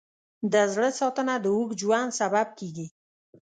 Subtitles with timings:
[0.53, 2.87] د زړه ساتنه د اوږد ژوند سبب کېږي.